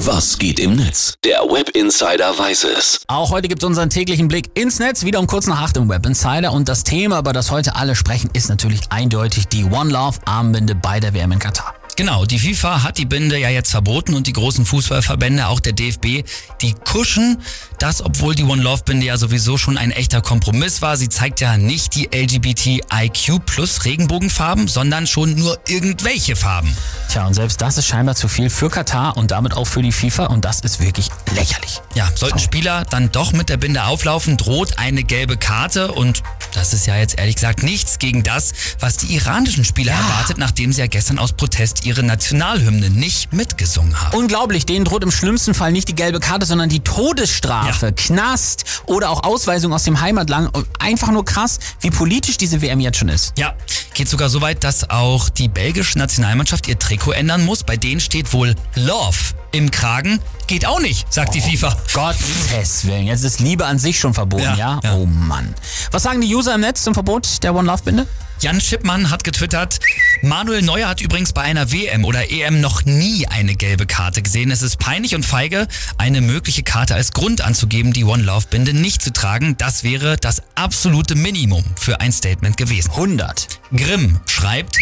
[0.00, 1.14] Was geht im Netz?
[1.24, 3.00] Der Web Insider weiß es.
[3.06, 5.88] Auch heute gibt es unseren täglichen Blick ins Netz, wieder um kurz nach acht im
[5.88, 6.52] Web Insider.
[6.52, 10.74] Und das Thema, über das heute alle sprechen, ist natürlich eindeutig die One Love Armbinde
[10.74, 11.74] bei der WM in Katar.
[11.96, 15.72] Genau, die FIFA hat die Binde ja jetzt verboten und die großen Fußballverbände, auch der
[15.72, 16.28] DFB,
[16.60, 17.38] die kuschen
[17.78, 20.98] das, obwohl die One Love Binde ja sowieso schon ein echter Kompromiss war.
[20.98, 26.76] Sie zeigt ja nicht die LGBTIQ plus Regenbogenfarben, sondern schon nur irgendwelche Farben.
[27.08, 29.92] Tja, und selbst das ist scheinbar zu viel für Katar und damit auch für die
[29.92, 31.80] FIFA und das ist wirklich lächerlich.
[31.94, 36.22] Ja, sollten Spieler dann doch mit der Binde auflaufen, droht eine gelbe Karte und
[36.56, 39.98] das ist ja jetzt ehrlich gesagt nichts gegen das, was die iranischen Spieler ja.
[39.98, 44.16] erwartet, nachdem sie ja gestern aus Protest ihre Nationalhymne nicht mitgesungen haben.
[44.16, 47.92] Unglaublich, denen droht im schlimmsten Fall nicht die gelbe Karte, sondern die Todesstrafe, ja.
[47.92, 50.50] Knast oder auch Ausweisung aus dem Heimatland.
[50.78, 53.34] Einfach nur krass, wie politisch diese WM jetzt schon ist.
[53.38, 53.54] Ja,
[53.92, 57.64] geht sogar so weit, dass auch die belgische Nationalmannschaft ihr Trikot ändern muss.
[57.64, 60.20] Bei denen steht wohl Love im Kragen.
[60.46, 61.76] Geht auch nicht, sagt oh, die FIFA.
[61.92, 64.80] Gottes Willen, jetzt ist Liebe an sich schon verboten, ja, ja?
[64.84, 64.94] ja?
[64.94, 65.52] Oh Mann.
[65.90, 68.06] Was sagen die User im Netz zum Verbot der One Love Binde?
[68.40, 69.80] Jan Schippmann hat getwittert,
[70.20, 74.50] Manuel Neuer hat übrigens bei einer WM oder EM noch nie eine gelbe Karte gesehen.
[74.50, 78.74] Es ist peinlich und feige, eine mögliche Karte als Grund anzugeben, die One Love Binde
[78.74, 79.56] nicht zu tragen.
[79.56, 82.90] Das wäre das absolute Minimum für ein Statement gewesen.
[82.90, 83.48] 100.
[83.74, 84.76] Grimm schreibt,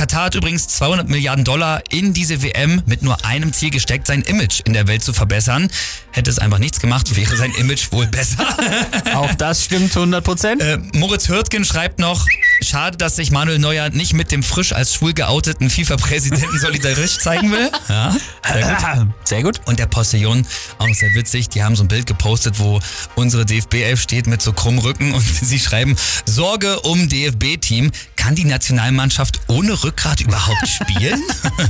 [0.00, 4.22] Katar hat übrigens 200 Milliarden Dollar in diese WM mit nur einem Ziel gesteckt, sein
[4.22, 5.68] Image in der Welt zu verbessern.
[6.10, 8.46] Hätte es einfach nichts gemacht, wäre sein Image wohl besser.
[9.14, 10.62] Auch das stimmt 100 Prozent.
[10.62, 12.24] Äh, Moritz Hürtgen schreibt noch,
[12.62, 17.52] schade, dass sich Manuel Neuer nicht mit dem frisch als schwul geouteten FIFA-Präsidenten solidarisch zeigen
[17.52, 17.70] will.
[17.88, 18.14] Ja,
[18.52, 19.08] sehr gut.
[19.24, 19.60] Sehr gut.
[19.66, 20.46] Und der Postillon,
[20.78, 22.80] auch sehr witzig, die haben so ein Bild gepostet, wo
[23.16, 28.44] unsere DFB-Elf steht mit so krummem Rücken und sie schreiben, Sorge um DFB-Team, kann die
[28.44, 31.22] Nationalmannschaft ohne Rückgrat überhaupt spielen?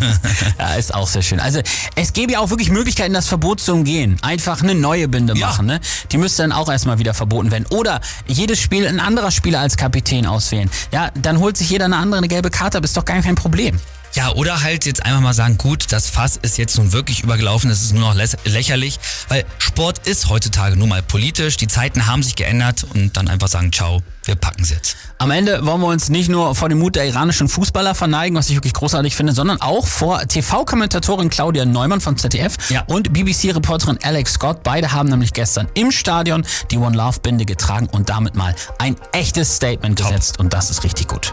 [0.58, 1.38] ja, ist auch sehr schön.
[1.38, 1.60] Also
[1.94, 4.16] es gäbe ja auch wirklich Möglichkeiten, das Verbot zu umgehen.
[4.22, 5.46] Einfach eine neue Binde ja.
[5.46, 5.66] machen.
[5.66, 5.80] Ne?
[6.10, 7.66] Die müsste dann auch erstmal wieder verboten werden.
[7.70, 10.70] Oder jedes Spiel ein anderer Spieler als Kapitän auswählen.
[10.92, 13.34] Ja, dann holt sich jeder eine andere eine gelbe Karte, aber ist doch gar kein
[13.34, 13.78] Problem.
[14.14, 17.70] Ja, oder halt jetzt einfach mal sagen, gut, das Fass ist jetzt nun wirklich übergelaufen,
[17.70, 18.98] es ist nur noch lächerlich,
[19.28, 23.48] weil Sport ist heutzutage nun mal politisch, die Zeiten haben sich geändert und dann einfach
[23.48, 24.96] sagen, ciao, wir packen es jetzt.
[25.18, 28.48] Am Ende wollen wir uns nicht nur vor dem Mut der iranischen Fußballer verneigen, was
[28.50, 32.82] ich wirklich großartig finde, sondern auch vor TV-Kommentatorin Claudia Neumann von ZDF ja.
[32.86, 34.62] und BBC-Reporterin Alex Scott.
[34.62, 38.96] Beide haben nämlich gestern im Stadion die One Love Binde getragen und damit mal ein
[39.12, 40.08] echtes Statement Top.
[40.08, 41.32] gesetzt und das ist richtig gut.